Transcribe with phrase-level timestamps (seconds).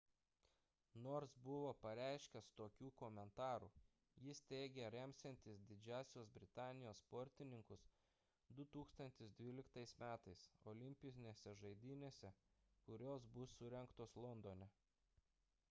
[1.05, 3.67] nors buvo pareiškęs tokių komentarų
[4.27, 7.83] jis teigė remsiantis didžiosios britanijos sportininkus
[8.61, 10.35] 2012 m
[10.73, 12.33] olimpinėse žaidynėse
[12.87, 14.71] kurios bus surengtos londone